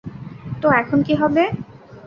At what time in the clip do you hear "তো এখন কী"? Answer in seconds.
0.61-1.13